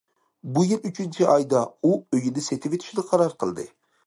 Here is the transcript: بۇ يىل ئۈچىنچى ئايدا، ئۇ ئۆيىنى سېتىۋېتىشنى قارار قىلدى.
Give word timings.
بۇ 0.53 0.61
يىل 0.69 0.87
ئۈچىنچى 0.89 1.27
ئايدا، 1.33 1.61
ئۇ 1.89 1.93
ئۆيىنى 1.99 2.45
سېتىۋېتىشنى 2.49 3.05
قارار 3.13 3.39
قىلدى. 3.45 3.69